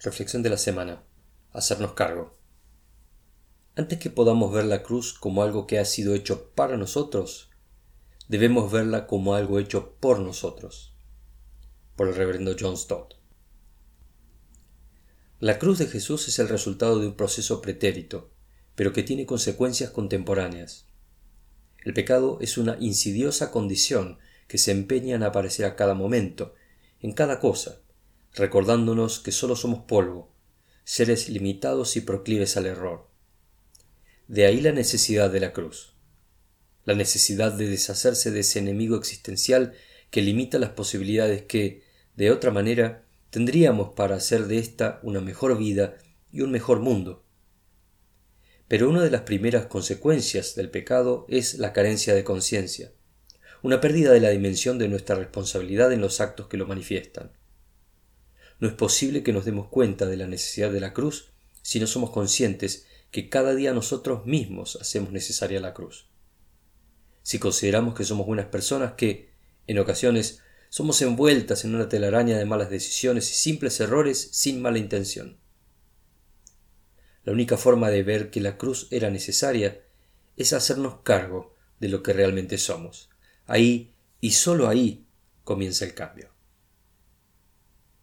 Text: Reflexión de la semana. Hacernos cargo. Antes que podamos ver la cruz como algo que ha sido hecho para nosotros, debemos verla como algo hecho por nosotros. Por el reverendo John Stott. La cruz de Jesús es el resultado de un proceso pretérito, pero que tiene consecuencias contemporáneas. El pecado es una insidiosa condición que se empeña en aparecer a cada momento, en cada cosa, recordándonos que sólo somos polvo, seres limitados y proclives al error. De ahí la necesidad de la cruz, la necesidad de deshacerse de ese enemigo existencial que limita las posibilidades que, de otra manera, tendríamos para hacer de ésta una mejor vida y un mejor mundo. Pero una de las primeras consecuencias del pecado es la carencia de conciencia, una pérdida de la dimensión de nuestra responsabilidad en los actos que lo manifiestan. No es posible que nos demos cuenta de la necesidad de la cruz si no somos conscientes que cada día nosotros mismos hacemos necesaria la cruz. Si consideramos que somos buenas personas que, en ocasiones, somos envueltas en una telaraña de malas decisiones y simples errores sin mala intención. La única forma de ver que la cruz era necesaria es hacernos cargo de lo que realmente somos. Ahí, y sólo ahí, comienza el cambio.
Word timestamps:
Reflexión 0.00 0.44
de 0.44 0.50
la 0.50 0.58
semana. 0.58 1.02
Hacernos 1.50 1.94
cargo. 1.94 2.38
Antes 3.74 3.98
que 3.98 4.10
podamos 4.10 4.52
ver 4.52 4.64
la 4.64 4.84
cruz 4.84 5.12
como 5.12 5.42
algo 5.42 5.66
que 5.66 5.80
ha 5.80 5.84
sido 5.84 6.14
hecho 6.14 6.50
para 6.50 6.76
nosotros, 6.76 7.50
debemos 8.28 8.70
verla 8.70 9.08
como 9.08 9.34
algo 9.34 9.58
hecho 9.58 9.96
por 9.98 10.20
nosotros. 10.20 10.94
Por 11.96 12.06
el 12.06 12.14
reverendo 12.14 12.54
John 12.58 12.76
Stott. 12.76 13.14
La 15.40 15.58
cruz 15.58 15.78
de 15.78 15.88
Jesús 15.88 16.28
es 16.28 16.38
el 16.38 16.48
resultado 16.48 17.00
de 17.00 17.08
un 17.08 17.16
proceso 17.16 17.60
pretérito, 17.60 18.30
pero 18.76 18.92
que 18.92 19.02
tiene 19.02 19.26
consecuencias 19.26 19.90
contemporáneas. 19.90 20.86
El 21.82 21.92
pecado 21.92 22.38
es 22.40 22.56
una 22.56 22.76
insidiosa 22.78 23.50
condición 23.50 24.18
que 24.46 24.58
se 24.58 24.70
empeña 24.70 25.16
en 25.16 25.24
aparecer 25.24 25.66
a 25.66 25.74
cada 25.74 25.94
momento, 25.94 26.54
en 27.00 27.12
cada 27.14 27.40
cosa, 27.40 27.80
recordándonos 28.34 29.20
que 29.20 29.32
sólo 29.32 29.56
somos 29.56 29.84
polvo, 29.84 30.32
seres 30.84 31.28
limitados 31.28 31.96
y 31.96 32.00
proclives 32.00 32.56
al 32.56 32.66
error. 32.66 33.08
De 34.26 34.46
ahí 34.46 34.60
la 34.60 34.72
necesidad 34.72 35.30
de 35.30 35.40
la 35.40 35.52
cruz, 35.52 35.94
la 36.84 36.94
necesidad 36.94 37.52
de 37.52 37.68
deshacerse 37.68 38.30
de 38.30 38.40
ese 38.40 38.58
enemigo 38.58 38.96
existencial 38.96 39.74
que 40.10 40.22
limita 40.22 40.58
las 40.58 40.70
posibilidades 40.70 41.42
que, 41.42 41.82
de 42.16 42.30
otra 42.30 42.50
manera, 42.50 43.04
tendríamos 43.30 43.90
para 43.90 44.16
hacer 44.16 44.46
de 44.46 44.58
ésta 44.58 45.00
una 45.02 45.20
mejor 45.20 45.58
vida 45.58 45.98
y 46.32 46.40
un 46.40 46.50
mejor 46.50 46.80
mundo. 46.80 47.24
Pero 48.68 48.88
una 48.88 49.02
de 49.02 49.10
las 49.10 49.22
primeras 49.22 49.66
consecuencias 49.66 50.54
del 50.54 50.70
pecado 50.70 51.26
es 51.28 51.58
la 51.58 51.72
carencia 51.72 52.14
de 52.14 52.24
conciencia, 52.24 52.92
una 53.62 53.80
pérdida 53.80 54.12
de 54.12 54.20
la 54.20 54.30
dimensión 54.30 54.78
de 54.78 54.88
nuestra 54.88 55.16
responsabilidad 55.16 55.92
en 55.92 56.00
los 56.00 56.20
actos 56.20 56.48
que 56.48 56.56
lo 56.56 56.66
manifiestan. 56.66 57.32
No 58.58 58.68
es 58.68 58.74
posible 58.74 59.22
que 59.22 59.32
nos 59.32 59.44
demos 59.44 59.68
cuenta 59.68 60.06
de 60.06 60.16
la 60.16 60.26
necesidad 60.26 60.72
de 60.72 60.80
la 60.80 60.92
cruz 60.92 61.30
si 61.62 61.78
no 61.78 61.86
somos 61.86 62.10
conscientes 62.10 62.86
que 63.10 63.28
cada 63.28 63.54
día 63.54 63.72
nosotros 63.72 64.26
mismos 64.26 64.76
hacemos 64.80 65.12
necesaria 65.12 65.60
la 65.60 65.74
cruz. 65.74 66.08
Si 67.22 67.38
consideramos 67.38 67.94
que 67.94 68.04
somos 68.04 68.26
buenas 68.26 68.46
personas 68.46 68.94
que, 68.94 69.32
en 69.66 69.78
ocasiones, 69.78 70.40
somos 70.70 71.00
envueltas 71.02 71.64
en 71.64 71.74
una 71.74 71.88
telaraña 71.88 72.36
de 72.36 72.44
malas 72.44 72.70
decisiones 72.70 73.30
y 73.30 73.34
simples 73.34 73.80
errores 73.80 74.28
sin 74.32 74.60
mala 74.60 74.78
intención. 74.78 75.38
La 77.24 77.32
única 77.32 77.56
forma 77.56 77.90
de 77.90 78.02
ver 78.02 78.30
que 78.30 78.40
la 78.40 78.56
cruz 78.56 78.88
era 78.90 79.10
necesaria 79.10 79.82
es 80.36 80.52
hacernos 80.52 81.00
cargo 81.02 81.54
de 81.80 81.88
lo 81.88 82.02
que 82.02 82.12
realmente 82.12 82.58
somos. 82.58 83.10
Ahí, 83.46 83.94
y 84.20 84.32
sólo 84.32 84.68
ahí, 84.68 85.06
comienza 85.44 85.84
el 85.84 85.94
cambio. 85.94 86.37